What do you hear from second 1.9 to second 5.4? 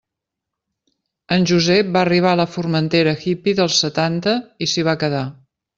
va arribar a la Formentera hippy dels setanta i s'hi va quedar.